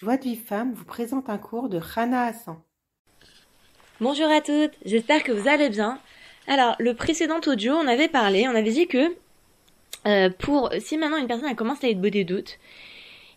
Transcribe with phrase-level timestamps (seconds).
[0.00, 2.56] Joie de vie femme vous présente un cours de Rana Hassan.
[4.00, 5.98] Bonjour à toutes, j'espère que vous allez bien.
[6.46, 9.16] Alors, le précédent audio, on avait parlé, on avait dit que
[10.06, 12.60] euh, pour si maintenant une personne elle commence à être des doutes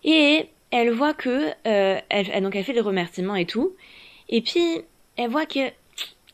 [0.04, 3.75] et elle voit que euh, elle, donc elle fait des remerciements et tout,
[4.30, 4.84] et puis
[5.18, 5.68] elle voit que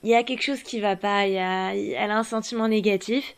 [0.03, 3.33] il y a quelque chose qui va pas, y a, elle a un sentiment négatif.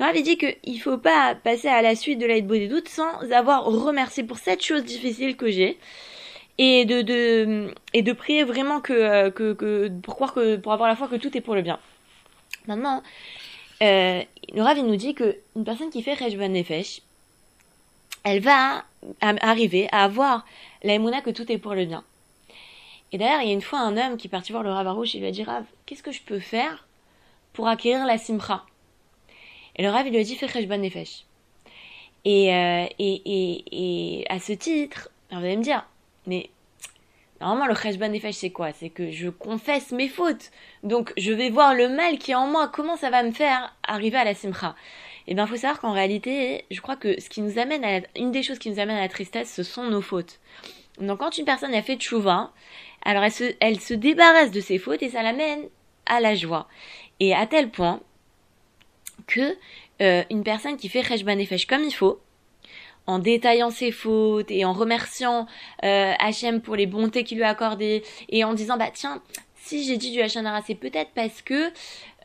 [0.00, 3.20] On avait dit qu'il faut pas passer à la suite de l'aide des doutes sans
[3.32, 5.78] avoir remercié pour cette chose difficile que j'ai
[6.58, 10.72] et de, de et de prier vraiment que, euh, que, que pour croire que pour
[10.72, 11.78] avoir la foi que tout est pour le bien.
[12.66, 13.02] Maintenant,
[13.82, 14.22] euh,
[14.54, 17.00] le Rav il nous dit que une personne qui fait Rejban Nefesh,
[18.24, 18.84] elle va
[19.20, 20.44] arriver à avoir
[20.82, 22.04] la que tout est pour le bien.
[23.10, 24.86] Et d'ailleurs, il y a une fois un homme qui est parti voir le Rav
[24.86, 26.86] Arouche et lui a dit Rav, qu'est-ce que je peux faire
[27.52, 28.64] pour acquérir la Simcha?
[29.76, 31.24] Et le Rav il lui a dit fais Rejban Nefesh.
[32.24, 35.84] Et, euh, et, et, et à ce titre, vous allez me dire,
[36.26, 36.50] mais
[37.40, 38.72] normalement, le cheshbon nefesh, c'est quoi?
[38.72, 40.50] C'est que je confesse mes fautes.
[40.82, 42.68] Donc, je vais voir le mal qui est en moi.
[42.68, 44.74] Comment ça va me faire arriver à la simcha?
[45.26, 48.00] Eh bien, il faut savoir qu'en réalité, je crois que ce qui nous amène à
[48.16, 50.40] une des choses qui nous amène à la tristesse, ce sont nos fautes.
[50.98, 52.52] Donc, quand une personne a fait tchouva,
[53.04, 55.68] alors elle se, débarrasse de ses fautes et ça l'amène
[56.06, 56.68] à la joie.
[57.20, 58.00] Et à tel point
[59.26, 59.56] que
[60.00, 62.20] euh, une personne qui fait cheshbon nefesh comme il faut,
[63.06, 65.46] en détaillant ses fautes et en remerciant
[65.84, 66.12] euh,
[66.62, 69.22] pour les bontés qu'il lui a accordées et en disant bah tiens
[69.64, 71.68] si j'ai dit du Hachanara, c'est peut-être parce que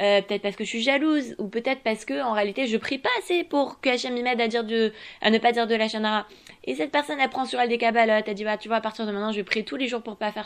[0.02, 2.98] euh, peut-être parce que je suis jalouse ou peut-être parce que en réalité je prie
[2.98, 6.26] pas assez pour que Hachem m'aide à dire de à ne pas dire de la
[6.64, 8.82] Et cette personne elle prend sur elle des kabbalotes, elle dit bah tu vois à
[8.82, 10.46] partir de maintenant je vais prier tous les jours pour pas faire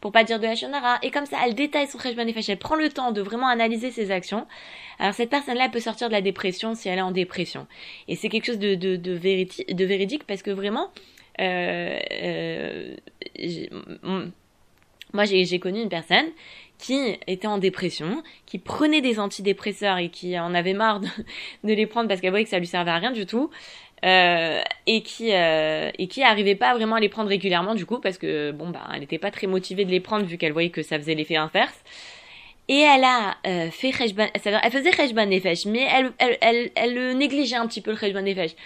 [0.00, 2.74] pour pas dire de la et comme ça elle détaille son Cheshbon Nefesh, elle prend
[2.74, 4.46] le temps de vraiment analyser ses actions.
[4.98, 7.68] Alors cette personne là peut sortir de la dépression si elle est en dépression.
[8.08, 9.14] Et c'est quelque chose de de, de,
[9.72, 10.90] de véridique parce que vraiment
[11.40, 12.96] euh, euh,
[15.14, 16.26] moi, j'ai connu une personne
[16.78, 21.08] qui était en dépression, qui prenait des antidépresseurs et qui en avait marre de,
[21.62, 23.50] les prendre parce qu'elle voyait que ça lui servait à rien du tout.
[24.04, 28.00] Euh, et qui euh, et qui arrivait pas vraiment à les prendre régulièrement du coup
[28.00, 30.68] parce que bon bah elle n'était pas très motivée de les prendre vu qu'elle voyait
[30.68, 31.78] que ça faisait l'effet inverse
[32.68, 37.66] et elle a euh, fait elle faisait Khejban Nefesh mais elle elle, elle négligeait un
[37.66, 38.56] petit peu le Khejban Nefesh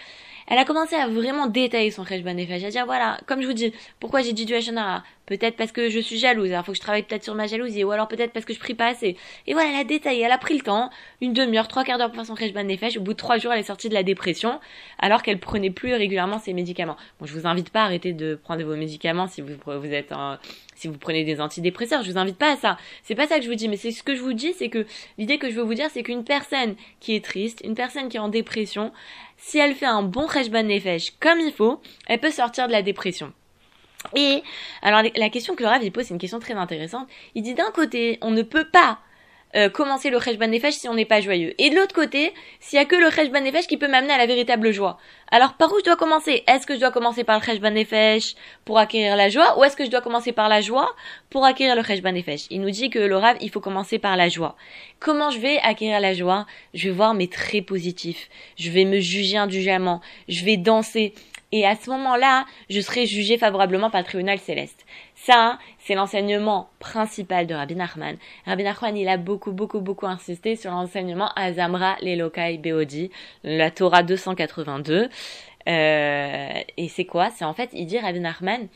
[0.49, 3.53] elle a commencé à vraiment détailler son Khejban Nefesh, à dire voilà, comme je vous
[3.53, 6.77] dis, pourquoi j'ai dit du Hachanara Peut-être parce que je suis jalouse, alors faut que
[6.77, 9.15] je travaille peut-être sur ma jalousie, ou alors peut-être parce que je prie pas assez.
[9.45, 10.89] Et voilà, elle a détaillé, elle a pris le temps,
[11.21, 13.53] une demi-heure, trois quarts d'heure pour faire son Khejban Nefesh, au bout de trois jours,
[13.53, 14.59] elle est sortie de la dépression,
[14.97, 16.97] alors qu'elle prenait plus régulièrement ses médicaments.
[17.19, 20.11] Bon, je vous invite pas à arrêter de prendre vos médicaments si vous, vous êtes
[20.13, 20.37] en,
[20.79, 22.77] si vous prenez des antidépresseurs, je vous invite pas à ça.
[23.03, 24.69] C'est pas ça que je vous dis, mais c'est ce que je vous dis, c'est
[24.69, 24.85] que
[25.17, 28.15] l'idée que je veux vous dire, c'est qu'une personne qui est triste, une personne qui
[28.15, 28.93] est en dépression,
[29.35, 32.81] si elle fait un bon Rejban Nefesh comme il faut, elle peut sortir de la
[32.81, 33.33] dépression.
[34.15, 34.41] Et
[34.81, 37.09] alors la question que le pose, c'est une question très intéressante.
[37.35, 38.99] Il dit d'un côté, on ne peut pas
[39.55, 41.53] euh, commencer le Cheshban Nefesh si on n'est pas joyeux.
[41.57, 44.17] Et de l'autre côté, s'il y a que le Cheshban Nefesh qui peut m'amener à
[44.17, 44.97] la véritable joie.
[45.31, 46.43] Alors par où je dois commencer?
[46.47, 49.75] Est-ce que je dois commencer par le Cheshban Nefesh pour acquérir la joie ou est-ce
[49.75, 50.93] que je dois commencer par la joie
[51.29, 54.17] pour acquérir le Cheshban Nefesh Il nous dit que le Rav, il faut commencer par
[54.17, 54.55] la joie.
[54.99, 56.45] Comment je vais acquérir la joie?
[56.73, 58.29] Je vais voir mes traits positifs.
[58.57, 60.01] Je vais me juger indulgemment.
[60.27, 61.13] Je vais danser.
[61.51, 64.85] Et à ce moment-là, je serai jugé favorablement par le tribunal céleste.
[65.15, 68.17] Ça, c'est l'enseignement principal de Rabbi Nachman.
[68.45, 73.09] Rabbi Nachman, il a beaucoup, beaucoup, beaucoup insisté sur l'enseignement Azamra Lelokai Beodi,
[73.43, 75.09] la Torah 282.
[75.67, 77.29] Euh, et c'est quoi?
[77.31, 78.67] C'est en fait, il dit Rabbi Nachman,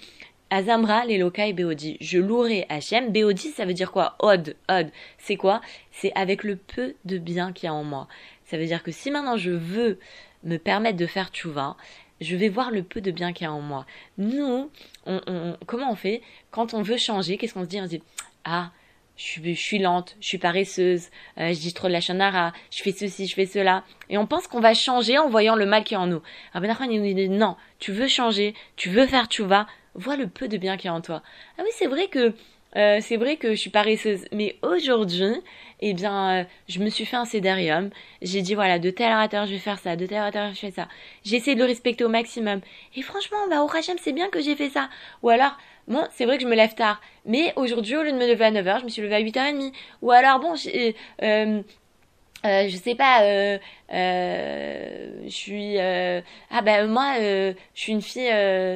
[0.49, 3.11] Azamra Lelokai Beodi, je louerai Hachem.
[3.11, 4.15] Beodi, ça veut dire quoi?
[4.19, 4.87] Od, Od,
[5.19, 5.61] c'est quoi?
[5.91, 8.07] C'est avec le peu de bien qu'il y a en moi.
[8.45, 9.99] Ça veut dire que si maintenant je veux
[10.43, 11.75] me permettre de faire tchouva,
[12.21, 13.85] je vais voir le peu de bien qu'il y a en moi.
[14.17, 14.69] Nous,
[15.05, 17.79] on, comment on fait quand on veut changer Qu'est-ce qu'on se dit?
[17.81, 18.03] On se dit
[18.45, 18.71] ah
[19.15, 22.91] je suis, lente, je suis paresseuse, euh, je dis trop de la chanara, je fais
[22.91, 23.83] ceci, je fais cela.
[24.09, 26.21] Et on pense qu'on va changer en voyant le mal qui est en nous.
[26.53, 30.27] Alors Ben il nous dit non, tu veux changer, tu veux faire vas, vois le
[30.27, 31.21] peu de bien qu'il y a en toi.
[31.57, 32.33] Ah oui, c'est vrai que
[32.75, 35.35] euh, c'est vrai que je suis paresseuse, mais aujourd'hui,
[35.81, 37.89] eh bien, euh, je me suis fait un cédarium.
[38.21, 40.71] J'ai dit, voilà, de telle heure, je vais faire ça, de telle heure, je fais
[40.71, 40.87] ça.
[41.23, 42.61] J'ai essayé de le respecter au maximum.
[42.95, 44.89] Et franchement, bah, au Hachem, c'est bien que j'ai fait ça.
[45.21, 47.01] Ou alors, bon, c'est vrai que je me lève tard.
[47.25, 49.73] Mais aujourd'hui, au lieu de me lever à 9h, je me suis levée à 8h30.
[50.01, 50.55] Ou alors, bon,
[51.21, 51.61] euh,
[52.45, 53.57] euh, je sais pas, euh,
[53.93, 58.31] euh, je suis, euh, ah ben moi, je suis une fille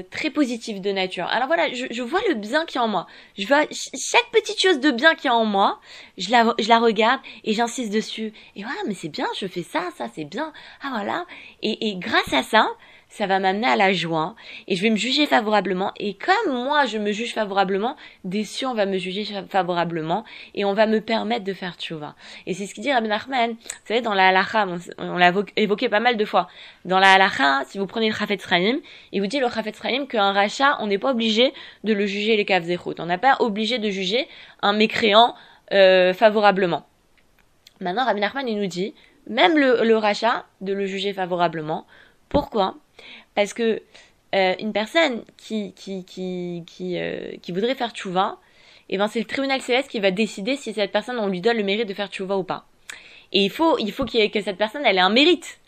[0.10, 1.26] très positive de nature.
[1.28, 3.08] Alors voilà, je, je vois le bien qui est en moi.
[3.38, 5.80] Je vois chaque petite chose de bien qui est en moi,
[6.18, 8.34] je la, je la regarde et j'insiste dessus.
[8.56, 10.54] Et voilà, mais c'est bien, je fais ça, ça c'est bien.
[10.82, 11.26] Ah voilà.
[11.62, 12.70] Et, et grâce à ça,
[13.10, 14.36] ça va m'amener à la joie
[14.68, 15.92] et je vais me juger favorablement.
[15.98, 17.96] Et comme moi, je me juge favorablement,
[18.26, 20.26] on va me juger favorablement
[20.56, 22.16] et on va me permettre de faire tchouva.
[22.46, 23.52] Et c'est ce qu'il dit Rabbi Nachman.
[23.52, 24.68] Vous savez, dans la halacha,
[24.98, 26.48] on, l'a évoqué pas mal de fois.
[26.86, 28.80] Dans la halacha, si vous prenez le Chafetz Chaim,
[29.12, 32.36] il vous dit le Chafetz Chaim qu'un rachat, on n'est pas obligé de le juger
[32.36, 32.96] les kavzechot.
[33.00, 34.28] On n'a pas obligé de juger
[34.62, 35.34] un mécréant
[35.72, 36.86] euh, favorablement.
[37.80, 38.94] Maintenant, Rabbi Nachman, il nous dit,
[39.28, 41.86] même le rachat, de le juger favorablement.
[42.30, 42.76] Pourquoi?
[43.36, 43.82] Parce que
[44.36, 48.38] euh, une personne qui qui qui qui, euh, voudrait faire tchouva,
[48.90, 51.58] eh ben c'est le tribunal céleste qui va décider si cette personne on lui donne
[51.58, 52.66] le mérite de faire tchouva ou pas.
[53.32, 55.60] Et il faut il faut que cette personne elle ait un mérite.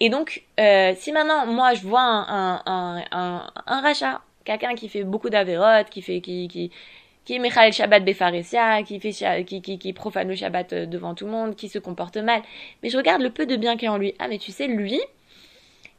[0.00, 5.04] Et donc euh, si maintenant moi je vois un un un, rachat, quelqu'un qui fait
[5.04, 6.70] beaucoup d'avérotes, qui fait qui qui
[7.24, 11.30] qui est Michael Shabbat Befaresia, qui fait qui, qui profane le Shabbat devant tout le
[11.30, 12.42] monde, qui se comporte mal.
[12.82, 14.14] Mais je regarde le peu de bien qu'il y a en lui.
[14.18, 15.00] Ah mais tu sais lui,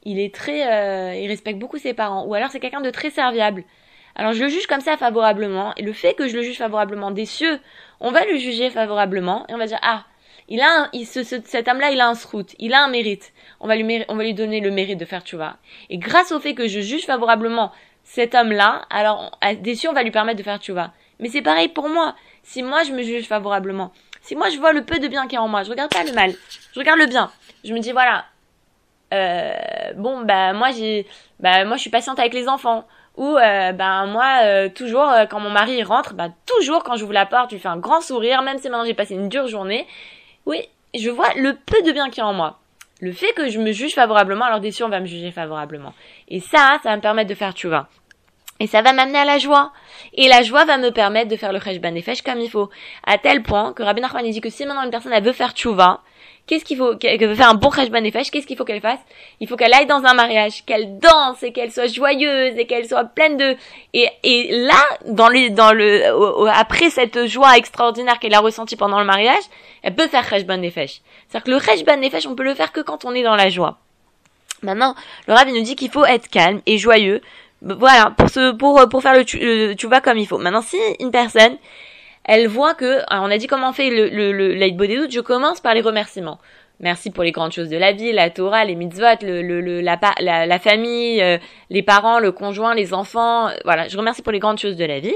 [0.04, 3.10] il est très, euh, il respecte beaucoup ses parents, ou alors c'est quelqu'un de très
[3.10, 3.64] serviable.
[4.16, 7.12] Alors je le juge comme ça favorablement, et le fait que je le juge favorablement
[7.12, 7.60] des cieux,
[8.00, 10.06] on va le juger favorablement, et on va dire ah,
[10.50, 13.34] il a, un, il, ce, cet âme-là, il a un srout, il a un mérite.
[13.60, 15.58] On va lui, on va lui donner le mérite de faire tchouva.
[15.90, 17.72] Et grâce au fait que je juge favorablement
[18.04, 20.92] cet homme-là, alors des cieux, on va lui permettre de faire tchouva.
[21.20, 22.16] Mais c'est pareil pour moi.
[22.44, 25.34] Si moi je me juge favorablement, si moi je vois le peu de bien qu'il
[25.34, 26.34] y a en moi, je regarde pas le mal,
[26.74, 27.32] je regarde le bien.
[27.64, 28.26] Je me dis voilà,
[29.96, 31.06] bon bah moi j'ai
[31.40, 32.86] bah moi je suis patiente avec les enfants.
[33.16, 37.14] Ou euh, ben moi euh, toujours euh, quand mon mari rentre bah toujours quand j'ouvre
[37.14, 39.48] la porte je lui fais un grand sourire même si maintenant j'ai passé une dure
[39.48, 39.88] journée.
[40.46, 42.60] Oui je vois le peu de bien qu'il y a en moi.
[43.02, 45.94] Le fait que je me juge favorablement alors des sûr on va me juger favorablement.
[46.28, 47.68] Et ça ça va me permettre de faire tu
[48.60, 49.74] et ça va m'amener à la joie.
[50.14, 52.70] Et la joie va me permettre de faire le Cheshban Nefesh comme il faut.
[53.06, 55.52] À tel point que Rabbi Nachman dit que si maintenant une personne elle veut faire
[55.52, 56.02] tchouva,
[56.46, 59.00] Qu'est-ce qu'il faut qu'elle veut faire un bon Cheshbon Nefesh Qu'est-ce qu'il faut qu'elle fasse?
[59.40, 62.86] Il faut qu'elle aille dans un mariage, qu'elle danse et qu'elle soit joyeuse et qu'elle
[62.86, 63.56] soit pleine de
[63.94, 69.00] et, et là dans le dans le après cette joie extraordinaire qu'elle a ressentie pendant
[69.00, 69.44] le mariage,
[69.84, 71.02] elle peut faire Cheshbon Nefesh.
[71.30, 73.50] C'est-à-dire que le Cheshbon Nefesh, on peut le faire que quand on est dans la
[73.50, 73.80] joie.
[74.64, 74.96] Maintenant,
[75.28, 77.22] le Rabbi nous dit qu'il faut être calme et joyeux.
[77.62, 80.38] Voilà, pour ce pour pour faire le tu, vas comme il faut.
[80.38, 81.58] Maintenant, si une personne
[82.26, 85.60] elle voit que, on a dit comment on fait le, le, le doutes, je commence
[85.60, 86.40] par les remerciements.
[86.80, 90.00] Merci pour les grandes choses de la vie, la Torah, les mitzvot, le, le, la,
[90.20, 91.38] la, la, famille, euh,
[91.70, 93.48] les parents, le conjoint, les enfants.
[93.48, 95.16] Euh, voilà, je remercie pour les grandes choses de la vie.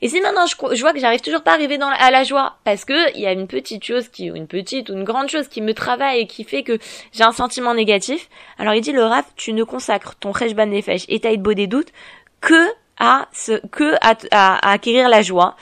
[0.00, 2.24] Et si maintenant je, je vois que j'arrive toujours pas à arriver dans, à la
[2.24, 5.28] joie, parce que il y a une petite chose qui, une petite ou une grande
[5.28, 6.78] chose qui me travaille et qui fait que
[7.12, 8.28] j'ai un sentiment négatif,
[8.58, 11.92] alors il dit le Raf, tu ne consacres ton Rejban Nefesh et ta des doutes
[12.40, 12.68] que
[12.98, 15.56] à ce, que à, à acquérir la joie.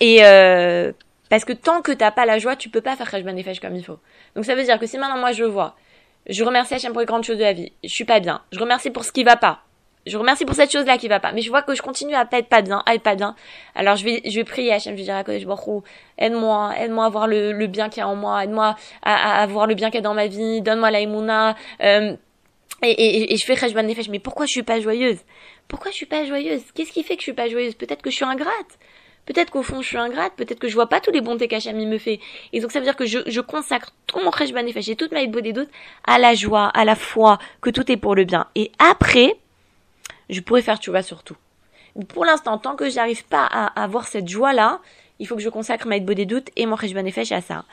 [0.00, 0.92] Et euh,
[1.28, 3.76] parce que tant que t'as pas la joie, tu peux pas faire Khashban Nefesh comme
[3.76, 3.98] il faut.
[4.34, 5.76] Donc ça veut dire que si maintenant moi je vois,
[6.28, 8.58] je remercie Hachem pour les grandes choses de la vie, je suis pas bien, je
[8.58, 9.60] remercie pour ce qui va pas,
[10.06, 12.24] je remercie pour cette chose-là qui va pas, mais je vois que je continue à
[12.24, 13.34] pas être pas bien, à être pas bien,
[13.74, 15.84] alors je vais, je vais prier Hachem, je vais dire à Kodesh Baruch
[16.18, 19.46] aide-moi, aide-moi à voir le, le bien qu'il y a en moi, aide-moi à, à,
[19.46, 22.16] voir le bien qu'il y a dans ma vie, donne-moi la euh,
[22.82, 25.18] et, et, et, je fais Khashban Nefesh, mais pourquoi je suis pas joyeuse?
[25.66, 26.62] Pourquoi je suis pas joyeuse?
[26.74, 27.74] Qu'est-ce qui fait que je suis pas joyeuse?
[27.74, 28.78] Peut-être que je suis ingrate
[29.28, 31.76] Peut-être qu'au fond je suis ingrate, peut-être que je vois pas tous les bontés qu'Hacham
[31.76, 32.18] me fait.
[32.54, 34.52] Et donc ça veut dire que je, consacre tout mon crèche
[34.88, 35.68] et toute ma des doutes
[36.06, 38.46] à la joie, à la foi, que tout est pour le bien.
[38.54, 39.36] Et après,
[40.30, 41.36] je pourrais faire tu vois surtout.
[42.08, 44.80] Pour l'instant, tant que j'arrive pas à, avoir cette joie-là,
[45.18, 46.94] il faut que je consacre ma des doutes et mon crèche
[47.32, 47.66] à ça.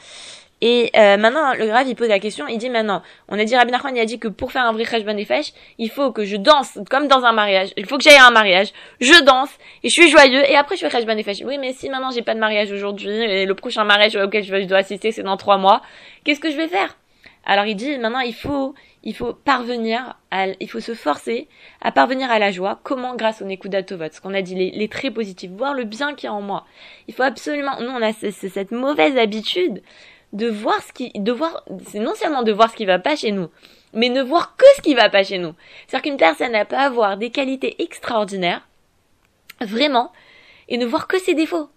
[0.62, 3.56] Et euh, maintenant, le grave, il pose la question, il dit maintenant, on a dit,
[3.56, 6.24] Rabbi Nachman, il a dit que pour faire un vrai Cheshbon Nefesh, il faut que
[6.24, 8.72] je danse comme dans un mariage, il faut que j'aille à un mariage,
[9.02, 9.50] je danse,
[9.84, 11.42] et je suis joyeux, et après je fais Cheshbon Nefesh.
[11.46, 14.64] Oui, mais si maintenant j'ai pas de mariage aujourd'hui, et le prochain mariage auquel je
[14.64, 15.82] dois assister, c'est dans trois mois,
[16.24, 16.98] qu'est-ce que je vais faire?
[17.46, 21.48] Alors il dit, maintenant, il faut, il faut parvenir, à, il faut se forcer
[21.82, 22.80] à parvenir à la joie.
[22.82, 23.16] Comment?
[23.16, 26.16] Grâce au Nekuda Tovot, ce qu'on a dit, les, les traits positifs, voir le bien
[26.16, 26.66] qu'il y a en moi.
[27.08, 29.84] Il faut absolument, nous on a cette mauvaise habitude
[30.36, 33.16] de voir ce qui, de voir, c'est non seulement de voir ce qui va pas
[33.16, 33.50] chez nous,
[33.94, 35.54] mais ne voir que ce qui va pas chez nous.
[35.88, 38.68] C'est-à-dire qu'une personne n'a pas avoir des qualités extraordinaires,
[39.62, 40.12] vraiment,
[40.68, 41.70] et ne voir que ses défauts.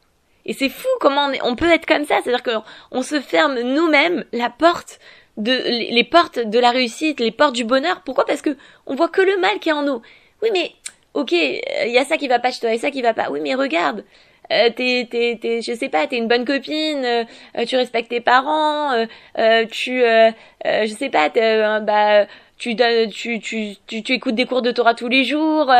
[0.44, 2.42] Et c'est fou comment on, peut être comme ça, c'est-à-dire
[2.90, 4.98] qu'on se ferme nous-mêmes la porte
[5.36, 8.00] de les portes de la réussite, les portes du bonheur.
[8.04, 8.24] Pourquoi?
[8.26, 10.02] Parce que on voit que le mal qui est en nous.
[10.42, 10.72] Oui, mais
[11.14, 13.30] ok, il y a ça qui va pas chez toi et ça qui va pas.
[13.30, 14.04] Oui, mais regarde,
[14.52, 18.20] euh, t'es, t'es, t'es, je sais pas, t'es une bonne copine, euh, tu respectes tes
[18.20, 19.06] parents, euh,
[19.38, 20.30] euh tu, euh,
[20.64, 21.28] je sais pas,
[21.80, 22.26] bah,
[22.58, 22.74] tu,
[23.10, 25.72] tu, tu, tu, tu, écoutes des cours de Torah tous les jours,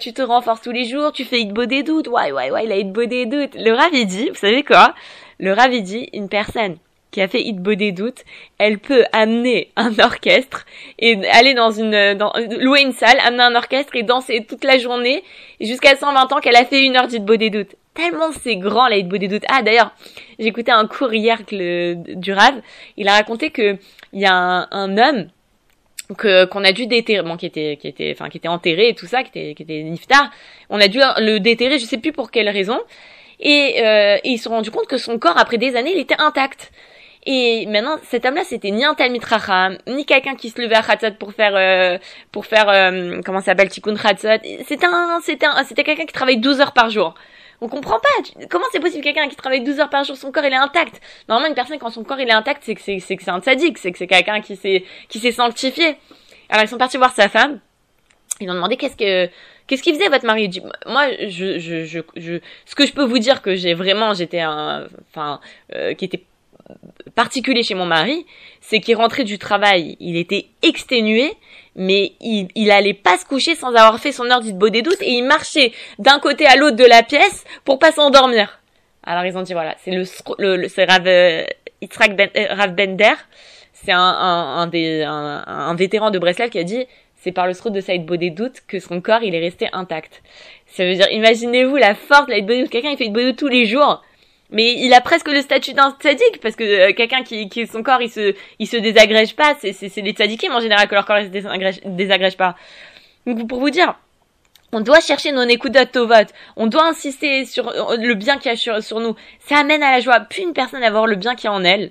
[0.00, 2.72] tu te renforces tous les jours, tu fais Itbo des doutes, ouais, ouais, ouais, il
[2.72, 3.54] a Itbo des doutes.
[3.54, 4.94] Le Rav, dit, vous savez quoi?
[5.38, 6.78] Le Rav, dit, une personne
[7.10, 8.24] qui a fait Hit des doutes,
[8.58, 10.64] elle peut amener un orchestre
[10.98, 14.78] et aller dans une, dans, louer une salle, amener un orchestre et danser toute la
[14.78, 15.22] journée
[15.60, 17.74] jusqu'à 120 ans qu'elle a fait une heure d'Hit des doutes.
[17.94, 19.44] Tellement c'est grand la Hit des doutes.
[19.48, 19.92] Ah d'ailleurs,
[20.38, 22.60] écouté un cours hier du Rav.
[22.96, 23.76] Il a raconté que
[24.12, 25.28] il y a un, un homme
[26.16, 28.94] que qu'on a dû déterrer bon qui était qui était enfin qui était enterré et
[28.94, 30.30] tout ça qui était qui était niftar
[30.68, 32.80] on a dû le déterrer je sais plus pour quelle raison
[33.38, 36.00] et, euh, et ils se sont rendus compte que son corps après des années il
[36.00, 36.72] était intact
[37.24, 39.22] et maintenant cet homme là c'était ni un Talmid
[39.86, 41.98] ni quelqu'un qui se levait à Khatzot pour faire euh,
[42.32, 46.14] pour faire euh, comment ça s'appelle Tikkun Khatzot c'était un c'était un c'était quelqu'un qui
[46.14, 47.14] travaille 12 heures par jour
[47.60, 48.46] on comprend pas.
[48.48, 51.00] Comment c'est possible quelqu'un qui travaille 12 heures par jour, son corps il est intact?
[51.28, 53.30] Normalement une personne quand son corps il est intact, c'est que c'est c'est que c'est
[53.30, 55.96] un sadique, c'est que c'est quelqu'un qui s'est qui s'est sanctifié.
[56.48, 57.60] Alors ils sont partis voir sa femme.
[58.40, 59.30] Ils ont demandé qu'est-ce que
[59.66, 60.48] qu'est-ce qu'il faisait votre mari?
[60.48, 64.14] Dit, Moi je, je je je ce que je peux vous dire que j'ai vraiment
[64.14, 65.40] j'étais un enfin
[65.74, 66.24] euh, qui était
[67.14, 68.26] particulier chez mon mari,
[68.60, 71.32] c'est qu'il rentrait du travail, il était exténué,
[71.76, 74.80] mais il, il allait pas se coucher sans avoir fait son heure de beau des
[74.80, 78.60] et il marchait d'un côté à l'autre de la pièce pour pas s'endormir.
[79.02, 80.04] Alors ils ont dit voilà, c'est le,
[80.56, 81.44] le, c'est Rav euh,
[82.10, 83.14] ben, euh, Rav Bender,
[83.72, 86.86] c'est un, un, un, des un, un, vétéran de Breslau qui a dit
[87.16, 90.22] c'est par le srout de Saïd doutes que son corps il est resté intact.
[90.66, 93.64] Ça veut dire imaginez-vous la force de la doutes, quelqu'un il fait une tous les
[93.66, 94.02] jours
[94.50, 97.82] mais il a presque le statut d'un tzaddik parce que euh, quelqu'un qui, qui son
[97.82, 100.94] corps il se il se désagrège pas c'est c'est c'est les tzaddikim en général que
[100.94, 102.56] leur corps il se désagrège, pas
[103.26, 103.94] donc pour vous dire
[104.72, 105.46] on doit chercher non
[105.92, 106.28] to vote.
[106.56, 109.16] On doit insister sur euh, le bien qu'il y a sur, sur nous.
[109.40, 110.20] Ça amène à la joie.
[110.20, 111.90] Plus une personne va avoir le bien qui est en elle,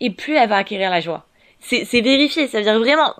[0.00, 1.24] et plus elle va acquérir la joie.
[1.60, 2.48] C'est, c'est vérifié.
[2.48, 3.14] Ça veut dire vraiment,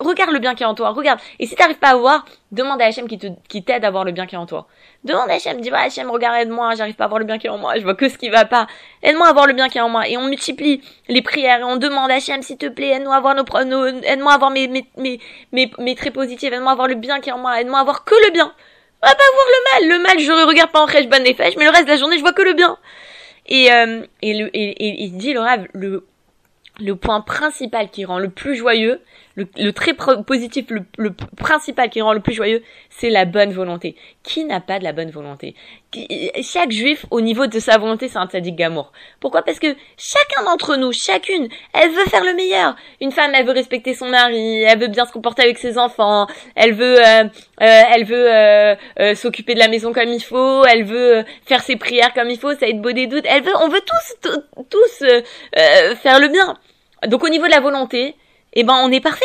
[0.00, 1.20] regarde le bien qui est en toi, regarde.
[1.38, 4.04] Et si t'arrives pas à voir, demande à Hachem qui te, qui t'aide à voir
[4.04, 4.66] le bien qui est en toi.
[5.04, 7.46] Demande à Hachem, dis, bah, Hachem, regarde, aide-moi, j'arrive pas à voir le bien qui
[7.46, 8.66] est en moi, je vois que ce qui va pas.
[9.02, 10.08] Aide-moi à voir le bien qui est en moi.
[10.08, 13.20] Et on multiplie les prières et on demande à Hachem, s'il te plaît, aide-moi à
[13.20, 15.20] voir nos, nos aide-moi à voir mes, mes, mes,
[15.52, 17.84] mes, mes traits positifs, aide-moi à voir le bien qui est en moi, aide-moi à
[17.84, 18.52] voir que le bien.
[19.02, 19.98] On va pas voir le mal.
[19.98, 22.16] Le mal, je regarde pas en crèche bonne fèches, mais le reste de la journée,
[22.16, 22.78] je vois que le bien.
[23.46, 26.06] Et, euh, et, le, et, et, il dit, le rêve, le,
[26.80, 29.02] le point principal qui rend le plus joyeux,
[29.36, 33.52] le, le très positif, le, le, principal qui rend le plus joyeux, c'est la bonne
[33.52, 33.96] volonté.
[34.22, 35.54] Qui n'a pas de la bonne volonté?
[36.42, 38.92] Chaque juif, au niveau de sa volonté, c'est un tzaddik gamour.
[39.20, 39.42] Pourquoi?
[39.42, 42.76] Parce que chacun d'entre nous, chacune, elle veut faire le meilleur.
[43.00, 46.26] Une femme, elle veut respecter son mari, elle veut bien se comporter avec ses enfants,
[46.54, 50.84] elle veut, euh, euh, elle veut euh, s'occuper de la maison comme il faut, elle
[50.84, 53.24] veut faire ses prières comme il faut, ça être beau des doutes.
[53.28, 54.30] Elle veut, on veut tous,
[54.70, 55.04] tous
[56.02, 56.56] faire le bien.
[57.08, 58.16] Donc au niveau de la volonté,
[58.54, 59.24] eh ben on est parfait.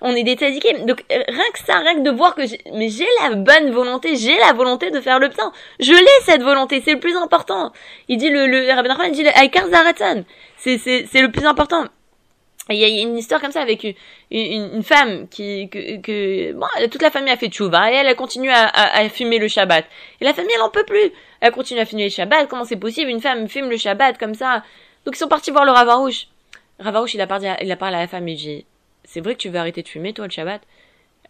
[0.00, 0.36] On est des.
[0.36, 3.70] Donc euh, rien que ça, rien que de voir que j'ai, mais j'ai la bonne
[3.70, 5.52] volonté, j'ai la volonté de faire le bien.
[5.80, 7.72] Je l'ai cette volonté, c'est le plus important.
[8.08, 10.24] Il dit le le Rabbi il dit le
[10.56, 11.84] C'est c'est c'est le plus important.
[12.70, 13.94] Il y a une histoire comme ça avec une,
[14.30, 18.14] une, femme qui que, que bon, toute la famille a fait tchouva et elle, a
[18.14, 19.86] continué à, à, fumer le Shabbat.
[20.20, 21.10] Et la famille elle en peut plus.
[21.40, 22.46] Elle continue à fumer le Shabbat.
[22.46, 23.10] Comment c'est possible?
[23.10, 24.62] Une femme fume le Shabbat comme ça
[25.06, 26.26] Donc ils sont partis voir le Ravarouche.
[26.78, 28.66] Ravarouche, il a parlé, il a parlé à la femme, il dit,
[29.04, 30.62] c'est vrai que tu veux arrêter de fumer, toi, le Shabbat?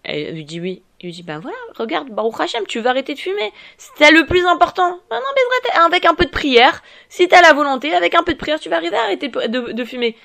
[0.05, 0.83] Elle lui dit oui.
[1.00, 3.52] Il lui dit, ben voilà, regarde, Baruch Hashem, tu veux arrêter de fumer.
[3.76, 4.99] C'est le plus important.
[5.11, 8.38] Ben non, avec un peu de prière, si t'as la volonté, avec un peu de
[8.38, 10.17] prière, tu vas arriver à arrêter de, de, fumer.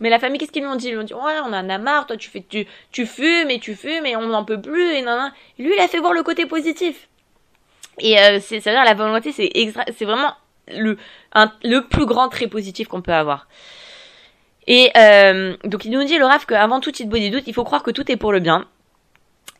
[0.00, 0.88] Mais la famille, qu'est-ce qu'ils lui ont dit?
[0.88, 3.50] Ils lui ont dit, ouais, on en a marre, toi, tu fais, tu, tu fumes
[3.50, 6.14] et tu fumes et on n'en peut plus et nan, Lui, il a fait voir
[6.14, 7.08] le côté positif.
[7.98, 10.34] Et euh, c'est, à dire la volonté, c'est vraiment
[10.68, 10.96] le,
[11.62, 13.46] le plus grand trait positif qu'on peut avoir.
[14.66, 17.64] Et euh, donc il nous dit le Rav qu'avant tout il body doute, il faut
[17.64, 18.66] croire que tout est pour le bien.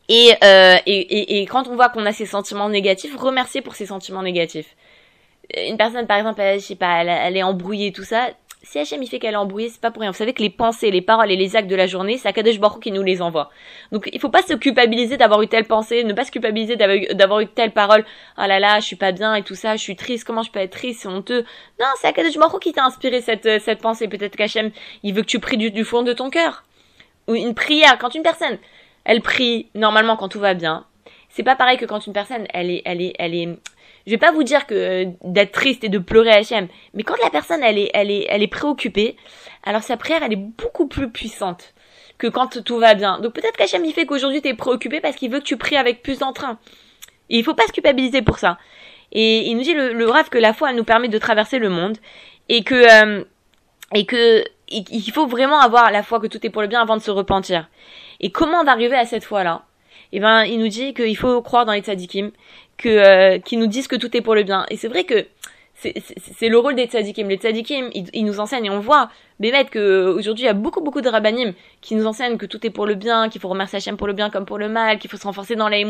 [0.09, 3.75] Et, euh, et, et, et, quand on voit qu'on a ces sentiments négatifs, remercier pour
[3.75, 4.77] ces sentiments négatifs.
[5.57, 8.31] Une personne par exemple, elle, je sais pas, elle, elle est embrouillée tout ça,
[8.62, 10.11] si Hachem il fait qu'elle est embrouillée, c'est pas pour rien.
[10.11, 12.61] Vous savez que les pensées, les paroles et les actes de la journée, c'est Akadosh
[12.61, 13.50] Baruch qui nous les envoie.
[13.90, 17.40] Donc il faut pas se culpabiliser d'avoir eu telle pensée, ne pas se culpabiliser d'avoir
[17.40, 18.04] eu telle parole.
[18.38, 20.50] Oh là là, je suis pas bien et tout ça, je suis triste, comment je
[20.50, 21.45] peux être triste, c'est honteux.
[21.81, 24.09] Non, c'est Akadosh Baruch qui t'a inspiré cette, euh, cette pensée.
[24.09, 24.71] Peut-être qu'Hachem,
[25.02, 26.64] il veut que tu pries du, du fond de ton cœur.
[27.28, 28.59] Ou une prière, quand une personne,
[29.04, 30.87] elle prie normalement quand tout va bien,
[31.33, 33.49] c'est pas pareil que quand une personne, elle est, elle est, elle est,
[34.07, 37.17] je vais pas vous dire que euh, d'être triste et de pleurer Hachem, mais quand
[37.23, 39.17] la personne elle est, elle est, elle est préoccupée,
[39.63, 41.75] alors sa prière elle est beaucoup plus puissante
[42.19, 43.19] que quand tout va bien.
[43.21, 45.77] Donc peut-être qu'Hachem il fait qu'aujourd'hui tu es préoccupé parce qu'il veut que tu pries
[45.77, 46.59] avec plus d'entrain.
[47.31, 48.59] Et il faut pas se culpabiliser pour ça.
[49.13, 51.59] Et il nous dit le, le rêve que la foi elle nous permet de traverser
[51.59, 51.99] le monde
[52.49, 53.25] et que euh,
[53.95, 56.97] et que il faut vraiment avoir la foi que tout est pour le bien avant
[56.97, 57.69] de se repentir.
[58.21, 59.65] Et comment on va arriver à cette foi là
[60.12, 62.31] Eh ben, il nous dit qu'il faut croire dans les tzadikim,
[62.76, 64.66] que euh, qui nous disent que tout est pour le bien.
[64.71, 65.26] Et c'est vrai que
[65.75, 67.28] c'est le rôle des tzadikim.
[67.28, 69.09] Les tzadikim, ils, nous enseignent et on voit,
[69.40, 72.64] Bémet, que aujourd'hui il y a beaucoup beaucoup de rabbanim qui nous enseignent que tout
[72.64, 74.99] est pour le bien, qu'il faut remercier Hachem pour le bien comme pour le mal,
[74.99, 75.87] qu'il faut se renforcer dans la Et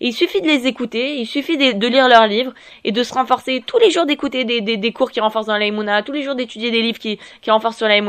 [0.00, 3.62] il suffit de les écouter, il suffit de, lire leurs livres et de se renforcer
[3.66, 6.34] tous les jours d'écouter des, des, des, cours qui renforcent dans la tous les jours
[6.34, 8.02] d'étudier des livres qui, qui renforcent sur la Et,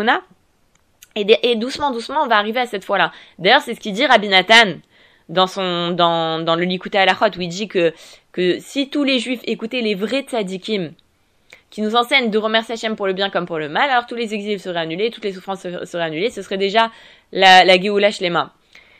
[1.15, 3.11] et doucement, doucement, on va arriver à cette fois-là.
[3.39, 4.73] D'ailleurs, c'est ce qu'il dit Rabbi Nathan
[5.29, 7.93] dans son dans, dans le Likuta Alachot où il dit que
[8.31, 10.91] que si tous les juifs écoutaient les vrais tzadikim
[11.69, 14.15] qui nous enseignent de remercier Hachem pour le bien comme pour le mal, alors tous
[14.15, 16.91] les exils seraient annulés, toutes les souffrances seraient annulées, ce serait déjà
[17.33, 18.53] la, la Géoula Shlema.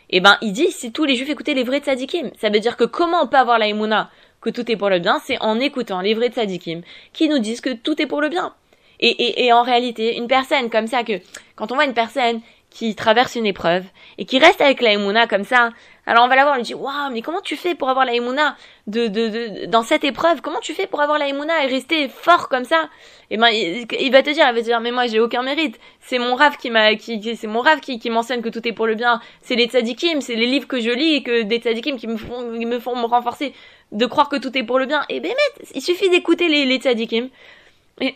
[0.10, 2.60] Et eh ben, il dit, si tous les juifs écoutaient les vrais tzadikim, ça veut
[2.60, 5.41] dire que comment on peut avoir la Emouna que tout est pour le bien, c'est
[5.41, 6.82] en écoutant les vrais tzadikim
[7.13, 8.53] qui nous disent que tout est pour le bien.
[9.00, 11.13] Et, et, et en réalité, une personne comme ça que,
[11.55, 12.41] quand on voit une personne
[12.75, 13.86] qui traverse une épreuve
[14.17, 15.70] et qui reste avec la Emouna comme ça,
[16.05, 18.05] alors on va la voir, on lui dit waouh, mais comment tu fais pour avoir
[18.05, 20.41] la Emouna de, de, de, dans cette épreuve?
[20.41, 22.89] Comment tu fais pour avoir la Emouna et rester fort comme ça?
[23.32, 25.41] Et eh ben il, va te dire, il va te dire mais moi j'ai aucun
[25.41, 25.79] mérite.
[26.01, 28.88] C'est mon rave qui m'a, qui, c'est mon rave qui, m'enseigne que tout est pour
[28.88, 29.22] le bien.
[29.41, 32.17] C'est les tzadikim, c'est les livres que je lis et que des tzadikim qui me
[32.17, 33.53] font, qui me font me renforcer
[33.94, 35.05] de croire que tout est pour le bien.
[35.08, 35.32] Et ben
[35.74, 36.79] il suffit d'écouter les, les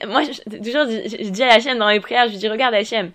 [0.05, 3.11] moi, toujours, je, dis à Hachem dans mes prières, je dis regarde Hachem,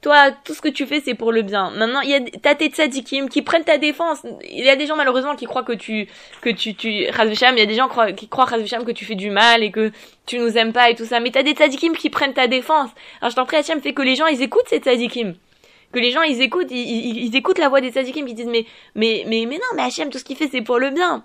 [0.00, 1.70] toi, tout ce que tu fais, c'est pour le bien.
[1.72, 4.24] Maintenant, il y a, t'as tes tzadikim qui prennent ta défense.
[4.48, 6.06] Il y a des gens, malheureusement, qui croient que tu,
[6.40, 9.64] que tu, tu, il y a des gens qui croient, que tu fais du mal
[9.64, 9.90] et que
[10.26, 11.18] tu nous aimes pas et tout ça.
[11.18, 12.90] Mais t'as des tzadikim qui prennent ta défense.
[13.20, 15.34] Alors, je t'en prie, Hachem, fait que les gens, ils écoutent ces tzadikim.
[15.92, 18.66] Que les gens, ils écoutent, ils, ils, écoutent la voix des tzadikim qui disent, mais,
[18.94, 21.24] mais, mais, mais non, mais Hachem, tout ce qu'il fait, c'est pour le bien.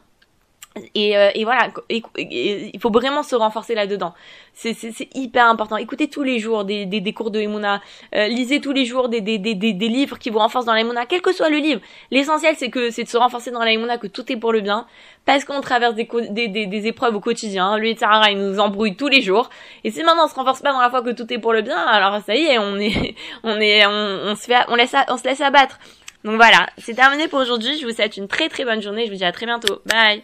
[0.96, 4.14] Et, euh, et, voilà, il faut vraiment se renforcer là-dedans.
[4.54, 4.76] C'est
[5.14, 5.78] hyper important.
[5.78, 7.82] Écoutez tous les jours des, des, des cours de Emouna.
[8.16, 11.06] Euh, lisez tous les jours des, des, des, des, livres qui vous renforcent dans l'Emouna,
[11.06, 11.82] quel que soit le livre.
[12.10, 14.88] L'essentiel, c'est que c'est de se renforcer dans l'Emouna, que tout est pour le bien.
[15.26, 17.78] Parce qu'on traverse des, des, des, épreuves au quotidien.
[17.78, 19.50] Lui et Sarah, il nous embrouille tous les jours.
[19.84, 21.62] Et si maintenant on se renforce pas dans la foi que tout est pour le
[21.62, 25.18] bien, alors ça y est, on est, on est, on se fait, on laisse, on
[25.18, 25.80] se laisse abattre.
[26.24, 27.78] Donc voilà, c'est terminé pour aujourd'hui.
[27.80, 29.06] Je vous souhaite une très très bonne journée.
[29.06, 29.82] Je vous dis à très bientôt.
[29.86, 30.24] Bye.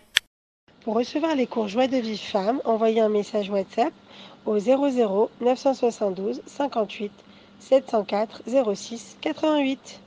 [0.83, 3.93] Pour recevoir les cours Joie de vie femme, envoyez un message WhatsApp
[4.45, 7.11] au 00 972 58
[7.59, 10.01] 704 06 88.